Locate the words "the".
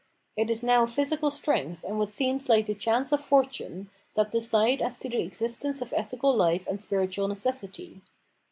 2.65-2.73, 5.09-5.21